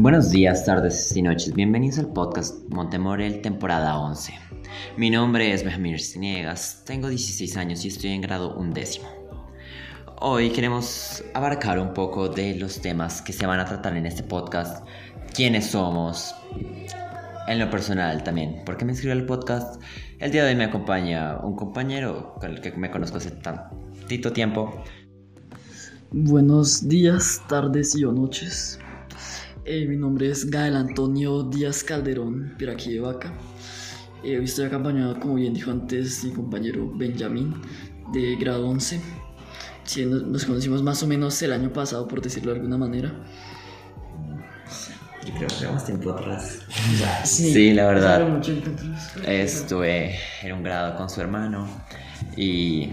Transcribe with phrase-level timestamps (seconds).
[0.00, 1.52] Buenos días, tardes y noches.
[1.52, 4.32] Bienvenidos al podcast Montemorel, temporada 11.
[4.96, 9.08] Mi nombre es Benjamín Ciniegas, tengo 16 años y estoy en grado undécimo.
[10.20, 14.22] Hoy queremos abarcar un poco de los temas que se van a tratar en este
[14.22, 14.86] podcast,
[15.34, 16.32] quiénes somos,
[17.48, 19.82] en lo personal también, por qué me inscribí al podcast.
[20.20, 24.32] El día de hoy me acompaña un compañero con el que me conozco hace tantito
[24.32, 24.80] tiempo.
[26.12, 28.78] Buenos días, tardes y o noches.
[29.70, 33.34] Eh, mi nombre es Gael Antonio Díaz Calderón, Piraquí de Vaca.
[34.24, 37.54] Eh, hoy estoy acompañado, como bien dijo antes, mi compañero Benjamín,
[38.10, 38.98] de grado 11.
[39.84, 43.12] Sí, nos, conocimos más o menos el año pasado, por decirlo de alguna manera.
[45.26, 46.60] Yo creo que más tiempo atrás.
[47.24, 48.42] Sí, la verdad.
[49.26, 51.68] Estuve en un grado con su hermano
[52.38, 52.88] y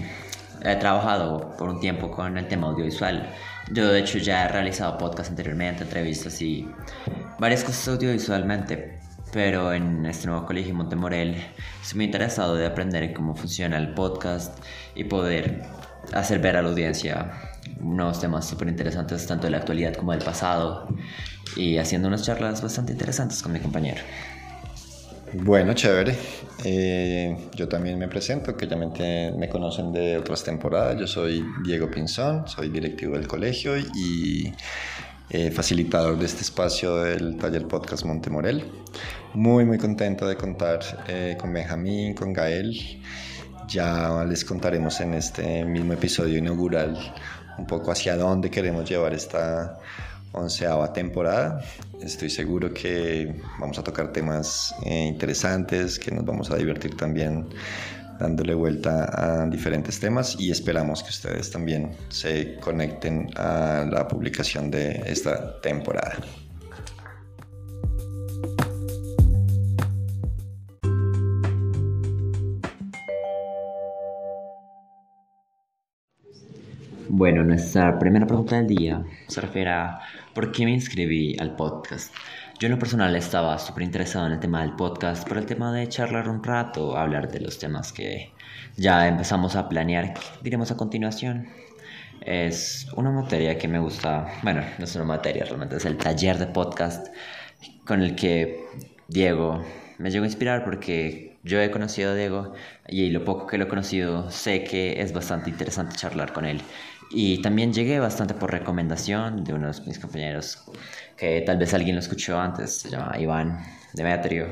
[0.62, 3.32] he trabajado por un tiempo con el tema audiovisual.
[3.72, 6.68] Yo de hecho ya he realizado podcast anteriormente, entrevistas y
[7.40, 9.00] varias cosas audiovisualmente,
[9.34, 11.36] pero en este nuevo colegio Montemorel
[11.82, 14.60] estoy muy interesado de aprender cómo funciona el podcast
[14.94, 15.64] y poder
[16.14, 17.32] hacer ver a la audiencia
[17.82, 20.88] unos temas súper interesantes tanto de la actualidad como del pasado
[21.56, 24.02] y haciendo unas charlas bastante interesantes con mi compañero.
[25.44, 26.16] Bueno, chévere.
[26.64, 30.98] Eh, yo también me presento, que ya me, conocen de otras temporadas.
[30.98, 34.54] Yo soy Diego Pinzón, soy directivo del colegio y
[35.30, 38.64] eh, facilitador de este espacio del taller podcast Montemorel.
[39.34, 43.02] Muy, muy contento de contar eh, con Benjamín, con Gael.
[43.68, 46.98] Ya les contaremos en este mismo episodio inaugural
[47.58, 49.80] un poco hacia dónde queremos llevar esta
[50.36, 51.64] onceava temporada.
[52.02, 57.48] Estoy seguro que vamos a tocar temas eh, interesantes, que nos vamos a divertir también
[58.20, 64.72] dándole vuelta a diferentes temas y esperamos que ustedes también se conecten a la publicación
[64.72, 66.16] de esta temporada.
[77.10, 80.00] Bueno, nuestra primera pregunta del día se refiere a
[80.34, 82.12] ¿por qué me inscribí al podcast?
[82.60, 85.72] Yo en lo personal estaba súper interesado en el tema del podcast, por el tema
[85.72, 88.32] de charlar un rato, hablar de los temas que
[88.76, 91.48] ya empezamos a planear, diremos a continuación.
[92.22, 96.40] Es una materia que me gusta, bueno, no es una materia, realmente es el taller
[96.40, 97.14] de podcast
[97.86, 98.66] con el que
[99.08, 99.64] Diego
[100.00, 102.54] me llegó a inspirar porque yo he conocido a Diego
[102.88, 106.62] y lo poco que lo he conocido sé que es bastante interesante charlar con él.
[107.18, 110.62] Y también llegué bastante por recomendación de unos de mis compañeros
[111.16, 114.48] que tal vez alguien lo escuchó antes, se llama Iván Demetrio.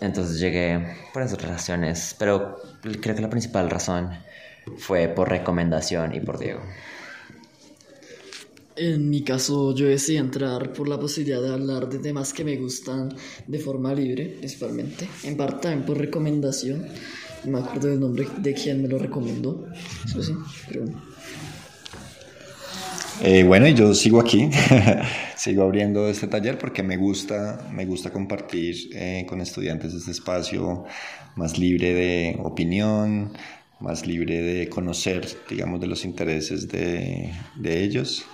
[0.00, 2.56] Entonces llegué por esas razones, pero
[3.02, 4.18] creo que la principal razón
[4.78, 6.62] fue por recomendación y por Diego.
[8.74, 12.56] En mi caso, yo decidí entrar por la posibilidad de hablar de temas que me
[12.56, 13.14] gustan
[13.46, 15.06] de forma libre, principalmente.
[15.24, 16.86] En parte también por recomendación.
[17.46, 19.66] Me acuerdo del nombre de quien me lo recomendó.
[20.04, 20.34] Eso sí,
[20.68, 20.84] pero
[23.22, 24.50] eh, bueno, y yo sigo aquí,
[25.36, 30.84] sigo abriendo este taller porque me gusta, me gusta compartir eh, con estudiantes este espacio
[31.34, 33.32] más libre de opinión,
[33.80, 38.26] más libre de conocer, digamos, de los intereses de, de ellos.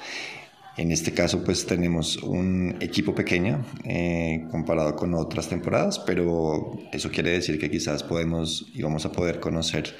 [0.77, 7.11] En este caso, pues tenemos un equipo pequeño eh, comparado con otras temporadas, pero eso
[7.11, 9.95] quiere decir que quizás podemos y vamos a poder conocer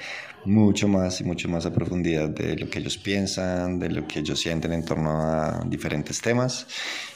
[0.47, 4.21] mucho más y mucho más a profundidad de lo que ellos piensan, de lo que
[4.21, 6.67] ellos sienten en torno a diferentes temas.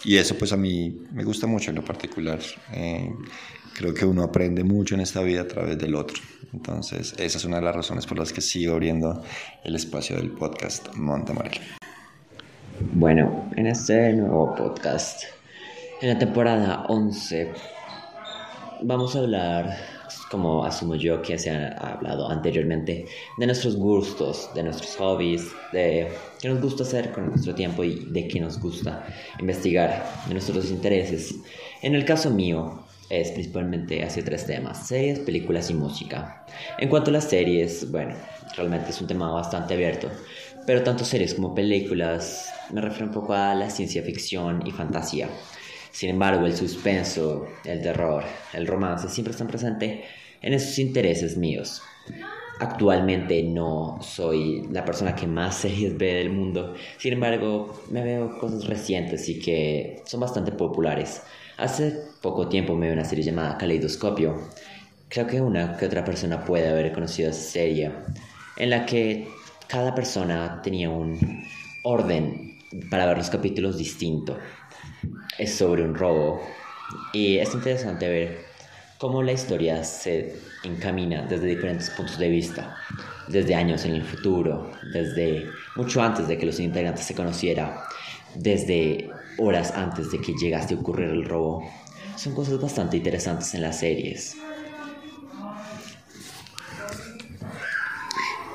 [0.05, 2.39] Y eso pues a mí me gusta mucho en lo particular.
[2.75, 3.11] Eh,
[3.75, 6.23] creo que uno aprende mucho en esta vida a través del otro.
[6.53, 9.23] Entonces, esa es una de las razones por las que sigo abriendo
[9.65, 11.59] el espacio del podcast Montemorel.
[12.79, 15.25] Bueno, en este nuevo podcast,
[16.03, 17.53] en la temporada 11,
[18.83, 19.77] vamos a hablar
[20.31, 23.07] como asumo yo que se ha hablado anteriormente,
[23.39, 26.09] de nuestros gustos, de nuestros hobbies, de
[26.41, 29.07] qué nos gusta hacer con nuestro tiempo y de qué nos gusta
[29.39, 31.35] investigar, de nuestros intereses.
[31.81, 36.45] En el caso mío, es principalmente hacia tres temas, series, películas y música.
[36.79, 38.15] En cuanto a las series, bueno,
[38.55, 40.11] realmente es un tema bastante abierto,
[40.67, 45.29] pero tanto series como películas me refiero un poco a la ciencia ficción y fantasía.
[45.93, 50.05] Sin embargo, el suspenso, el terror, el romance siempre están presentes
[50.43, 51.81] en esos intereses míos.
[52.59, 58.39] Actualmente no soy la persona que más series ve del mundo, sin embargo me veo
[58.39, 61.23] cosas recientes y que son bastante populares.
[61.59, 64.37] Hace poco tiempo me vi una serie llamada Caleidoscopio.
[65.09, 67.93] Creo que una que otra persona puede haber conocido esa serie,
[68.59, 69.29] en la que
[69.69, 71.45] cada persona tenía un
[71.83, 72.59] orden
[72.91, 74.39] para ver los capítulos distinto.
[75.39, 76.41] es sobre un robo
[77.13, 78.39] y es interesante ver
[78.99, 80.35] cómo la historia se
[80.65, 82.77] encamina desde diferentes puntos de vista,
[83.29, 85.47] desde años en el futuro, desde
[85.77, 87.75] mucho antes de que los integrantes se conocieran,
[88.35, 91.63] desde horas antes de que llegase a ocurrir el robo.
[92.17, 94.37] Son cosas bastante interesantes en las series.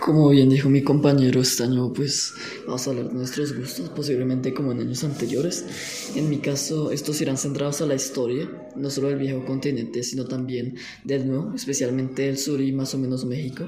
[0.01, 2.33] Como bien dijo mi compañero, este año pues
[2.65, 5.63] vamos a hablar de nuestros gustos, posiblemente como en años anteriores.
[6.15, 10.25] En mi caso, estos irán centrados a la historia, no solo del viejo continente, sino
[10.25, 13.67] también del nuevo, especialmente el sur y más o menos México.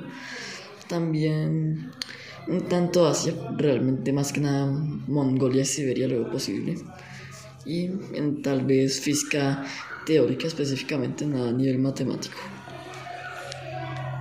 [0.88, 1.91] También
[2.47, 6.77] un tanto Asia, realmente más que nada Mongolia y Siberia lo posible.
[7.63, 9.63] Y en tal vez física
[10.07, 12.53] teórica específicamente, nada a nivel matemático.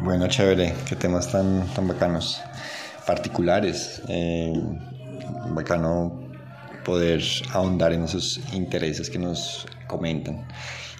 [0.04, 2.40] Bueno, chévere, qué temas tan, tan bacanos,
[3.06, 4.02] particulares.
[4.08, 4.52] Eh,
[5.54, 6.20] bacano
[6.84, 7.22] poder
[7.52, 10.44] ahondar en esos intereses que nos comentan.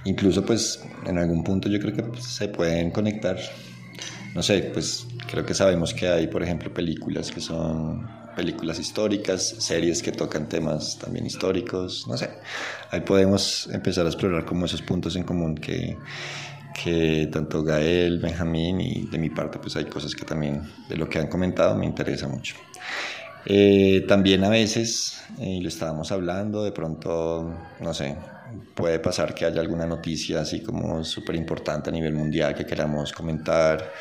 [0.05, 3.37] Incluso pues en algún punto yo creo que se pueden conectar.
[4.37, 9.57] No sé, pues creo que sabemos que hay, por ejemplo, películas que son películas históricas,
[9.59, 12.31] series que tocan temas también históricos, no sé.
[12.93, 15.99] Ahí podemos empezar a explorar como esos puntos en común que,
[16.73, 21.09] que tanto Gael, Benjamín y de mi parte pues hay cosas que también de lo
[21.09, 22.57] que han comentado me interesa mucho.
[23.45, 28.17] Eh, también a veces, y lo estábamos hablando, de pronto, no sé,
[28.75, 33.13] puede pasar que haya alguna noticia así como súper importante a nivel mundial que queramos
[33.13, 33.93] comentar.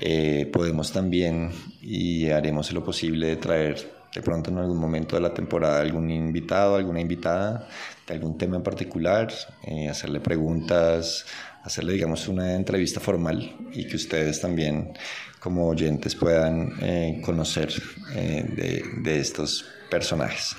[0.00, 1.50] Eh, podemos también
[1.82, 6.10] y haremos lo posible de traer de pronto en algún momento de la temporada algún
[6.10, 7.68] invitado, alguna invitada
[8.06, 9.32] de algún tema en particular,
[9.64, 11.26] eh, hacerle preguntas,
[11.68, 14.92] hacerle, digamos, una entrevista formal y que ustedes también,
[15.38, 17.70] como oyentes, puedan eh, conocer
[18.14, 20.56] eh, de, de, estos personajes.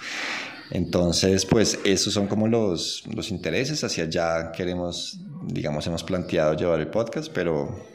[0.71, 6.79] Entonces, pues esos son como los, los intereses, hacia allá queremos, digamos, hemos planteado llevar
[6.79, 7.89] el podcast, pero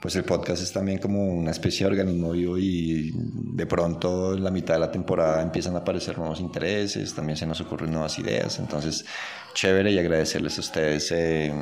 [0.00, 4.44] pues el podcast es también como una especie de organismo vivo y de pronto en
[4.44, 8.18] la mitad de la temporada empiezan a aparecer nuevos intereses, también se nos ocurren nuevas
[8.18, 9.04] ideas, entonces
[9.54, 11.52] chévere y agradecerles a ustedes eh,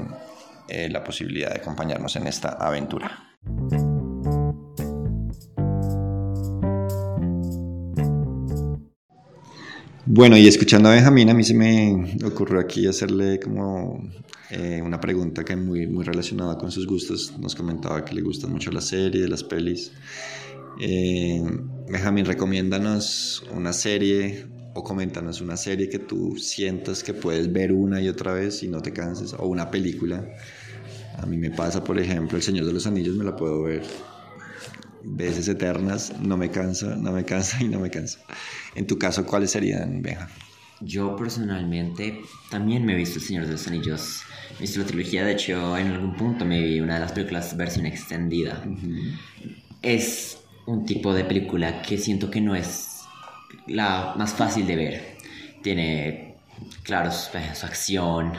[0.69, 3.35] eh, la posibilidad de acompañarnos en esta aventura.
[10.07, 14.01] Bueno, y escuchando a Benjamín, a mí se me ocurrió aquí hacerle como
[14.51, 17.35] eh, una pregunta que muy, muy relacionada con sus gustos.
[17.39, 19.93] Nos comentaba que le gustan mucho las series, las pelis.
[20.81, 21.43] Eh,
[21.89, 28.03] Benjamín, recomiéndanos una serie o coméntanos una serie que tú sientas que puedes ver una
[28.03, 30.25] y otra vez y no te canses, o una película.
[31.17, 33.83] A mí me pasa, por ejemplo, El Señor de los Anillos, me la puedo ver
[35.05, 38.19] veces eternas, no me cansa, no me cansa y no me cansa.
[38.75, 40.29] En tu caso, ¿cuáles serían, Benja?
[40.81, 44.23] Yo personalmente también me he visto El Señor de los Anillos.
[44.59, 47.57] He visto la trilogía, de hecho, en algún punto me vi una de las películas
[47.57, 48.65] versión extendida.
[49.83, 52.94] Es un tipo de película que siento que no es
[53.67, 55.17] la más fácil de ver.
[55.63, 56.37] Tiene,
[56.83, 58.33] claro, su, acción,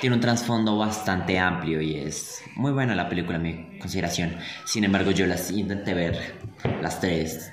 [0.00, 4.36] tiene un trasfondo bastante amplio y es muy buena la película en mi consideración.
[4.64, 6.34] Sin embargo, yo las intenté ver
[6.80, 7.52] las tres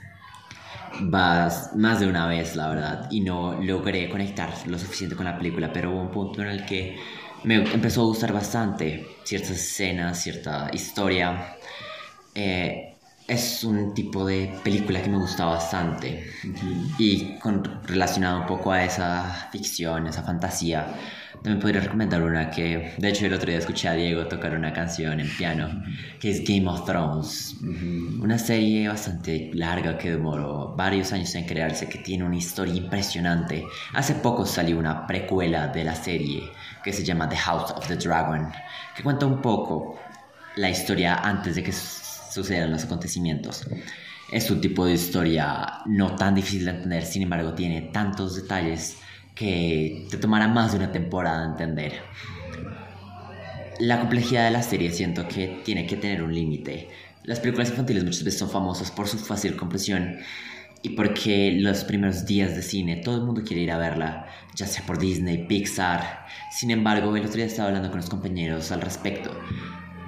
[1.02, 5.38] más, más de una vez, la verdad, y no logré conectar lo suficiente con la
[5.38, 6.98] película, pero hubo un punto en el que
[7.44, 11.56] me empezó a gustar bastante ciertas escenas, cierta historia.
[12.36, 12.89] Eh,
[13.30, 16.26] es un tipo de película que me gusta bastante.
[16.98, 20.88] Y con, relacionado un poco a esa ficción, esa fantasía,
[21.44, 24.74] también podría recomendar una que, de hecho el otro día escuché a Diego tocar una
[24.74, 25.84] canción en piano,
[26.20, 27.56] que es Game of Thrones,
[28.20, 33.64] una serie bastante larga que demoró varios años en crearse, que tiene una historia impresionante.
[33.94, 36.44] Hace poco salió una precuela de la serie
[36.84, 38.52] que se llama The House of the Dragon,
[38.96, 39.98] que cuenta un poco
[40.56, 41.72] la historia antes de que
[42.44, 43.68] sucedan los acontecimientos.
[44.32, 48.98] Es un tipo de historia no tan difícil de entender, sin embargo tiene tantos detalles
[49.34, 51.94] que te tomará más de una temporada entender.
[53.80, 56.90] La complejidad de la serie siento que tiene que tener un límite.
[57.24, 60.18] Las películas infantiles muchas veces son famosas por su fácil comprensión
[60.82, 64.68] y porque los primeros días de cine todo el mundo quiere ir a verla, ya
[64.68, 66.26] sea por Disney, Pixar.
[66.52, 69.32] Sin embargo, el otro día estaba hablando con los compañeros al respecto.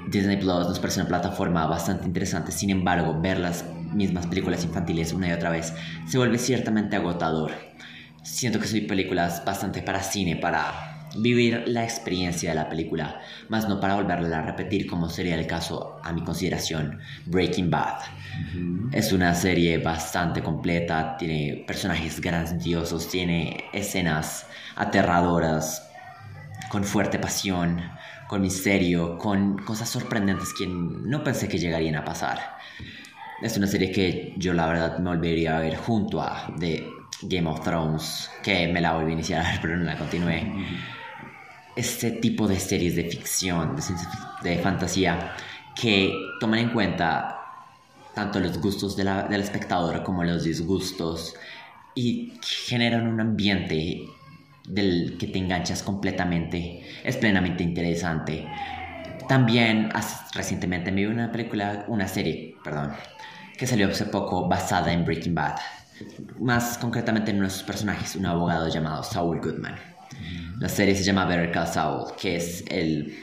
[0.07, 5.13] Disney Plus nos parece una plataforma bastante interesante, sin embargo, ver las mismas películas infantiles
[5.13, 5.73] una y otra vez
[6.07, 7.51] se vuelve ciertamente agotador.
[8.23, 13.67] Siento que son películas bastante para cine, para vivir la experiencia de la película, más
[13.67, 17.99] no para volverla a repetir como sería el caso a mi consideración Breaking Bad.
[18.91, 25.90] Es una serie bastante completa, tiene personajes grandiosos, tiene escenas aterradoras,
[26.71, 27.81] con fuerte pasión,
[28.29, 32.39] con misterio, con cosas sorprendentes que no pensé que llegarían a pasar.
[33.41, 36.87] Es una serie que yo la verdad me volvería a ver junto a The
[37.23, 40.49] Game of Thrones, que me la volví a iniciar pero no la continué.
[41.75, 45.35] Este tipo de series de ficción, de, de fantasía,
[45.75, 47.37] que toman en cuenta
[48.15, 51.35] tanto los gustos del espectador como los disgustos
[51.95, 54.07] y generan un ambiente
[54.67, 56.81] del que te enganchas completamente.
[57.03, 58.47] Es plenamente interesante.
[59.27, 59.89] También
[60.33, 62.93] recientemente me vi una película, una serie, perdón,
[63.57, 65.57] que salió hace poco basada en Breaking Bad.
[66.39, 69.75] Más concretamente en uno de sus personajes, un abogado llamado Saul Goodman.
[70.59, 73.17] La serie se llama Better Call Saul, que es el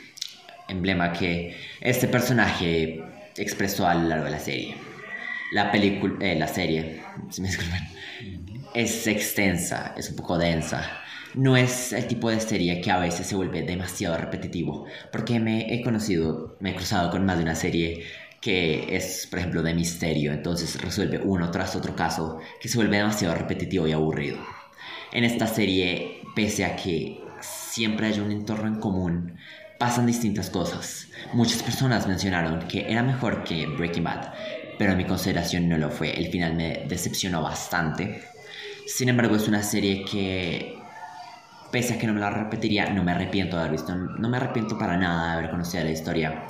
[0.67, 3.03] emblema que este personaje
[3.37, 4.75] expresó a lo largo de la serie.
[5.51, 7.87] La película, eh, la serie, si me disculpan,
[8.73, 10.99] es extensa, es un poco densa
[11.35, 15.73] no es el tipo de serie que a veces se vuelve demasiado repetitivo, porque me
[15.73, 18.03] he conocido, me he cruzado con más de una serie
[18.41, 22.97] que es, por ejemplo, de misterio, entonces resuelve uno tras otro caso que se vuelve
[22.97, 24.37] demasiado repetitivo y aburrido.
[25.11, 29.37] En esta serie, pese a que siempre hay un entorno en común,
[29.77, 31.07] pasan distintas cosas.
[31.33, 34.33] Muchas personas mencionaron que era mejor que Breaking Bad,
[34.77, 36.11] pero a mi consideración no lo fue.
[36.11, 38.21] El final me decepcionó bastante.
[38.85, 40.78] Sin embargo, es una serie que
[41.71, 44.37] pese a que no me la repetiría, no me arrepiento de haber visto, no me
[44.37, 46.47] arrepiento para nada de haber conocido la historia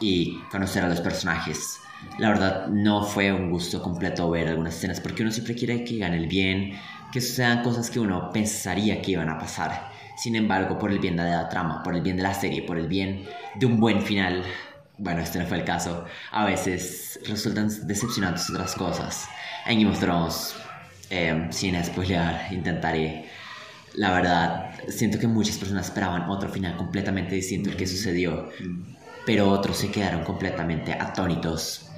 [0.00, 1.80] y conocer a los personajes.
[2.18, 5.98] La verdad, no fue un gusto completo ver algunas escenas porque uno siempre quiere que
[5.98, 6.78] gane el bien,
[7.12, 9.90] que sucedan cosas que uno pensaría que iban a pasar.
[10.16, 12.78] Sin embargo, por el bien de la trama, por el bien de la serie, por
[12.78, 14.42] el bien de un buen final,
[14.98, 19.28] bueno, este no fue el caso, a veces resultan decepcionantes otras cosas.
[19.66, 20.54] En Game of Thrones,
[21.10, 23.26] eh, sin spoilear, intentaré
[23.94, 28.50] la verdad, siento que muchas personas esperaban otro final completamente distinto al que sucedió,
[29.24, 31.90] pero otros se quedaron completamente atónitos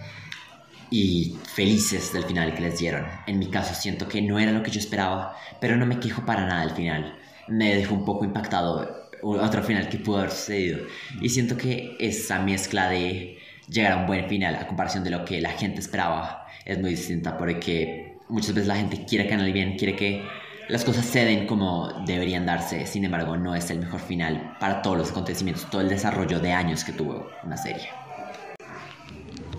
[0.90, 3.04] y felices del final que les dieron.
[3.26, 6.24] En mi caso siento que no era lo que yo esperaba, pero no me quejo
[6.24, 7.18] para nada del final.
[7.48, 10.86] Me dejó un poco impactado otro final que pudo haber sucedido.
[11.20, 15.24] Y siento que esa mezcla de llegar a un buen final a comparación de lo
[15.24, 19.52] que la gente esperaba es muy distinta porque muchas veces la gente quiere que el
[19.52, 20.24] bien, quiere que
[20.68, 24.98] las cosas ceden como deberían darse, sin embargo no es el mejor final para todos
[24.98, 27.88] los acontecimientos, todo el desarrollo de años que tuvo una serie.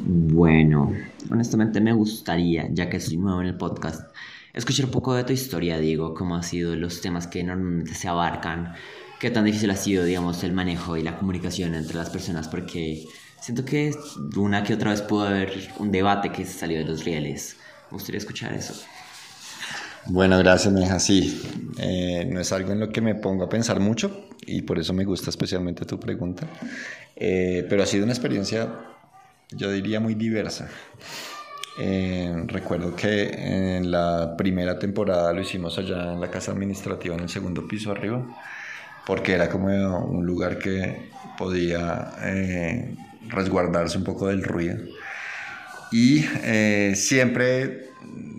[0.01, 0.93] Bueno,
[1.31, 4.15] honestamente me gustaría, ya que soy nuevo en el podcast,
[4.53, 8.07] escuchar un poco de tu historia, Diego, cómo han sido los temas que normalmente se
[8.07, 8.73] abarcan,
[9.19, 13.03] qué tan difícil ha sido, digamos, el manejo y la comunicación entre las personas, porque
[13.41, 13.95] siento que
[14.37, 17.57] una que otra vez pudo haber un debate que salió de los rieles.
[17.89, 18.85] Me gustaría escuchar eso.
[20.05, 20.99] Bueno, gracias, Meja.
[20.99, 21.41] Sí,
[21.77, 24.93] eh, no es algo en lo que me pongo a pensar mucho y por eso
[24.93, 26.47] me gusta especialmente tu pregunta.
[27.15, 28.69] Eh, pero ha sido una experiencia,
[29.51, 30.69] yo diría, muy diversa.
[31.77, 37.21] Eh, recuerdo que en la primera temporada lo hicimos allá en la casa administrativa, en
[37.21, 38.25] el segundo piso arriba,
[39.05, 39.67] porque era como
[40.05, 42.11] un lugar que podía
[43.29, 44.77] resguardarse un poco del ruido.
[45.91, 46.23] Y
[46.95, 47.89] siempre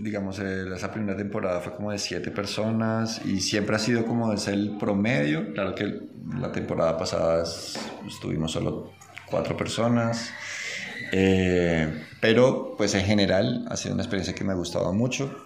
[0.02, 4.48] digamos, esa primera temporada fue como de siete personas y siempre ha sido como es
[4.48, 5.52] el promedio.
[5.52, 6.00] Claro que
[6.38, 7.44] la temporada pasada
[8.06, 8.92] estuvimos solo
[9.26, 10.30] cuatro personas,
[11.12, 15.44] eh, pero pues en general ha sido una experiencia que me ha gustado mucho.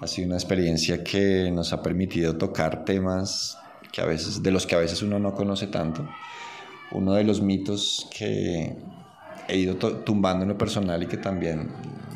[0.00, 3.56] Ha sido una experiencia que nos ha permitido tocar temas
[3.92, 6.06] que a veces, de los que a veces uno no conoce tanto.
[6.90, 8.76] Uno de los mitos que
[9.48, 11.68] he ido tumbando en lo personal y que también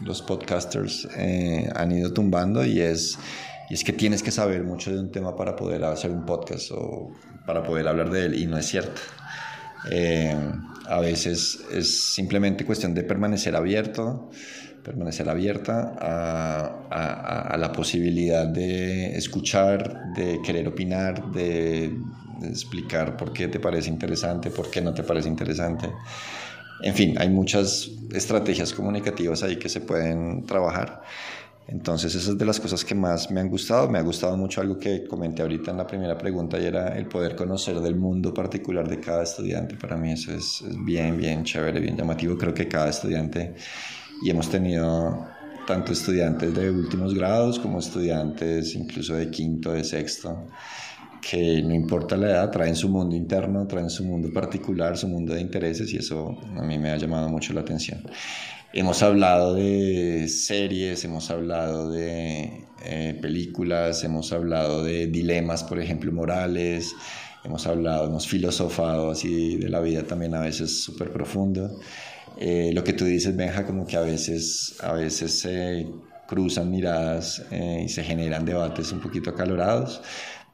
[0.04, 3.18] los podcasters eh, han ido tumbando y es,
[3.68, 6.70] y es que tienes que saber mucho de un tema para poder hacer un podcast
[6.72, 7.12] o
[7.46, 9.00] para poder hablar de él y no es cierto.
[9.90, 10.36] Eh,
[10.86, 14.30] a veces es simplemente cuestión de permanecer abierto,
[14.82, 21.92] permanecer abierta a, a, a la posibilidad de escuchar, de querer opinar, de,
[22.40, 25.90] de explicar por qué te parece interesante, por qué no te parece interesante.
[26.82, 31.02] En fin, hay muchas estrategias comunicativas ahí que se pueden trabajar.
[31.66, 33.90] Entonces, esa es de las cosas que más me han gustado.
[33.90, 37.06] Me ha gustado mucho algo que comenté ahorita en la primera pregunta y era el
[37.06, 39.76] poder conocer del mundo particular de cada estudiante.
[39.76, 42.38] Para mí eso es, bien, bien chévere, bien llamativo.
[42.38, 43.54] Creo que cada estudiante,
[44.22, 45.28] y hemos tenido
[45.66, 50.46] tanto estudiantes de últimos grados como estudiantes incluso de quinto, de sexto,
[51.20, 55.34] que no importa la edad, traen su mundo interno, traen su mundo particular, su mundo
[55.34, 58.02] de intereses y eso a mí me ha llamado mucho la atención.
[58.72, 66.12] Hemos hablado de series, hemos hablado de eh, películas, hemos hablado de dilemas, por ejemplo,
[66.12, 66.94] morales,
[67.44, 71.78] hemos hablado, hemos filosofado así de la vida también a veces súper profundo.
[72.36, 75.86] Eh, lo que tú dices, Benja, como que a veces, a veces se
[76.28, 80.02] cruzan miradas eh, y se generan debates un poquito acalorados,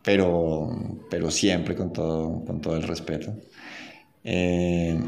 [0.04, 0.68] pero,
[1.10, 3.34] pero siempre con todo, con todo el respeto.
[4.22, 5.00] Eh,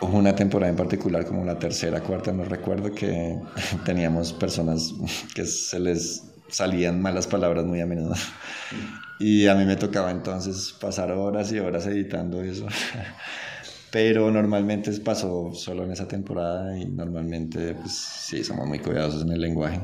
[0.00, 3.38] hubo una temporada en particular, como la tercera, cuarta, no recuerdo, que
[3.84, 4.92] teníamos personas
[5.34, 8.14] que se les salían malas palabras muy a menudo.
[9.22, 12.66] Y a mí me tocaba entonces pasar horas y horas editando eso.
[13.92, 19.32] Pero normalmente pasó solo en esa temporada y normalmente, pues sí, somos muy cuidadosos en
[19.32, 19.78] el lenguaje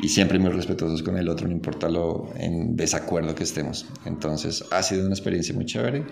[0.00, 3.86] y siempre muy respetuosos con el otro, no importa lo en desacuerdo que estemos.
[4.04, 6.04] Entonces, ha sido una experiencia muy chévere,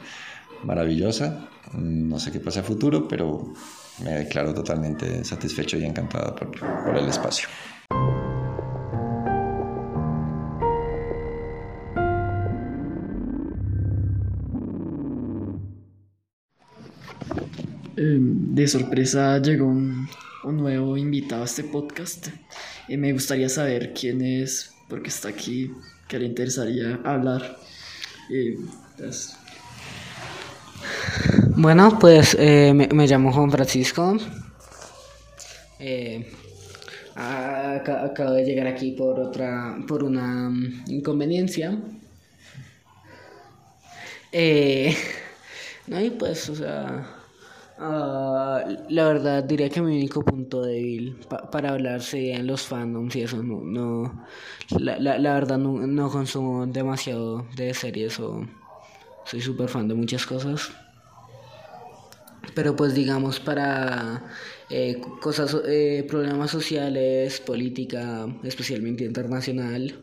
[0.64, 1.48] maravillosa.
[1.74, 3.52] No sé qué pasa a futuro, pero
[4.02, 7.48] me declaro totalmente satisfecho y encantado por, por el espacio.
[17.96, 20.08] Em, de sorpresa llegó un,
[20.42, 22.28] un, nuevo invitado a este podcast.
[22.88, 25.70] Y me gustaría saber quién es, porque está aquí,
[26.08, 27.58] que le interesaría hablar.
[28.98, 29.36] Pues...
[31.56, 34.16] Bueno, pues eh, me, me, llamo Juan Francisco.
[35.78, 36.30] Eh,
[37.14, 41.78] acabo de llegar aquí por otra, por una mm, inconveniencia.
[44.32, 44.96] Eh,
[45.86, 47.13] no, y pues, o sea,
[47.76, 51.18] Ah, la verdad diría que mi único punto débil
[51.50, 54.24] para hablar sería en los fandoms y eso no, no
[54.78, 58.46] la, la, la verdad no, no, consumo demasiado de series o
[59.24, 60.70] soy súper fan de muchas cosas.
[62.54, 64.22] Pero pues digamos para
[64.70, 69.94] eh, cosas eh, problemas sociales política especialmente internacional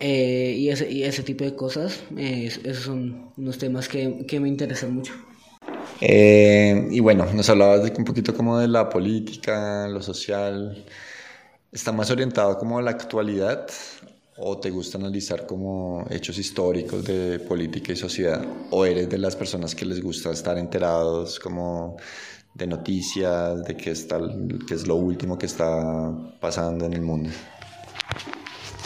[0.00, 4.48] eh, y, ese, y ese tipo de cosas esos son unos temas que, que me
[4.48, 5.12] interesan mucho
[6.00, 10.84] eh, y bueno, nos hablabas de un poquito como de la política, lo social.
[11.72, 13.66] ¿Está más orientado como a la actualidad
[14.36, 18.44] o te gusta analizar como hechos históricos de política y sociedad?
[18.70, 21.96] ¿O eres de las personas que les gusta estar enterados como
[22.54, 24.20] de noticias, de qué, está,
[24.66, 27.30] qué es lo último que está pasando en el mundo?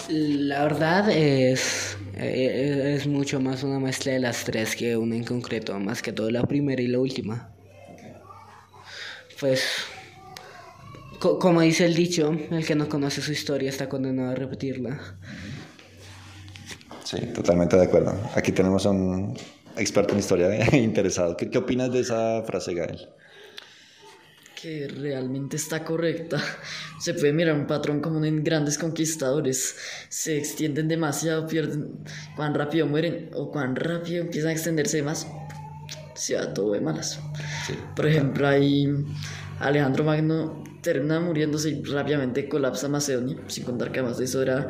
[0.09, 5.25] La verdad es, eh, es mucho más una mezcla de las tres que una en
[5.25, 7.51] concreto, más que todo la primera y la última.
[9.39, 9.65] Pues,
[11.19, 14.99] como dice el dicho, el que no conoce su historia está condenado a repetirla.
[17.05, 18.15] Sí, totalmente de acuerdo.
[18.35, 19.37] Aquí tenemos a un
[19.77, 21.37] experto en historia interesado.
[21.37, 23.09] ¿Qué, qué opinas de esa frase, Gael?
[24.61, 26.43] Que realmente está correcta.
[26.99, 29.77] Se puede mirar un patrón común en grandes conquistadores.
[30.09, 31.99] Se extienden demasiado, pierden
[32.35, 35.27] cuán rápido mueren o cuán rápido empiezan a extenderse más.
[36.15, 37.21] Se va todo de malas.
[37.95, 38.89] Por ejemplo, ahí
[39.61, 44.69] Alejandro Magno termina muriéndose y rápidamente colapsa Macedonia, sin contar que además de eso era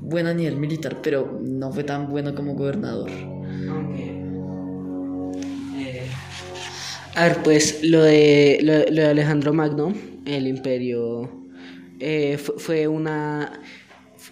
[0.00, 3.10] buen a nivel militar, pero no fue tan bueno como gobernador.
[7.14, 9.92] A ver, pues lo de, lo, de Alejandro Magno,
[10.26, 11.28] el imperio,
[11.98, 13.60] eh, fue, una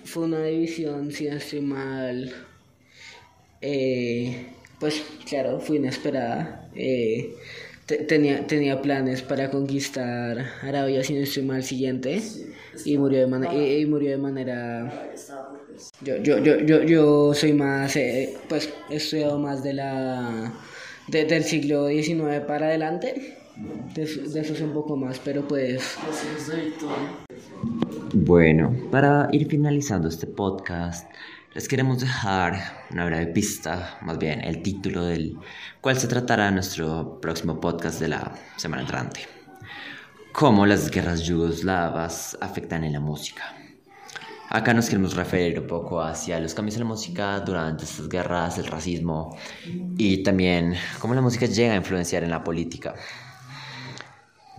[0.05, 2.33] fue una división, si no estoy mal,
[3.61, 4.47] eh,
[4.79, 6.71] pues claro, fue inesperada.
[6.77, 7.35] Eh,
[8.07, 12.23] tenía, tenía planes para conquistar Arabia, si no estoy mal, siguiente,
[12.85, 15.11] y murió de, y, murió de manera...
[16.01, 17.99] Yo, yo, yo, yo, yo soy más,
[18.49, 20.53] pues he estudiado más de la
[21.09, 23.39] desde el siglo XIX para adelante.
[23.95, 25.97] De, eso es un poco más, pero pues...
[28.15, 31.11] Bueno, para ir finalizando este podcast,
[31.55, 35.37] les queremos dejar una breve pista, más bien el título del
[35.81, 39.21] cual se tratará nuestro próximo podcast de la semana entrante.
[40.33, 43.58] Cómo las guerras yugoslavas afectan en la música.
[44.51, 48.57] Acá nos queremos referir un poco hacia los cambios en la música durante estas guerras,
[48.57, 49.37] el racismo
[49.99, 52.95] y también cómo la música llega a influenciar en la política.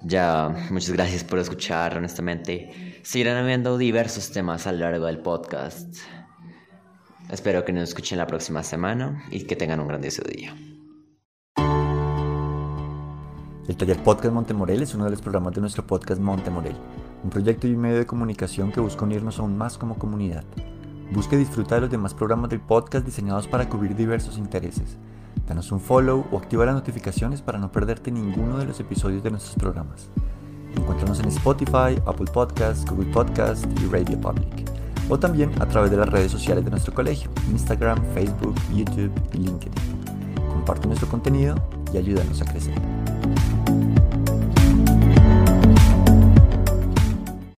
[0.03, 3.01] Ya, muchas gracias por escuchar, honestamente.
[3.01, 5.97] Seguirán habiendo diversos temas a lo largo del podcast.
[7.31, 10.55] Espero que nos escuchen la próxima semana y que tengan un grandioso día.
[13.67, 16.75] El taller Podcast Montemorel es uno de los programas de nuestro podcast Montemorel,
[17.23, 20.43] un proyecto y un medio de comunicación que busca unirnos aún más como comunidad.
[21.11, 24.97] Busca y disfruta de los demás programas del podcast diseñados para cubrir diversos intereses.
[25.47, 29.31] Danos un follow o activa las notificaciones para no perderte ninguno de los episodios de
[29.31, 30.09] nuestros programas.
[30.75, 34.69] Encuéntranos en Spotify, Apple Podcasts, Google Podcasts y Radio Public.
[35.09, 39.37] O también a través de las redes sociales de nuestro colegio, Instagram, Facebook, YouTube y
[39.37, 39.73] LinkedIn.
[40.49, 41.55] Comparte nuestro contenido
[41.91, 42.75] y ayúdanos a crecer.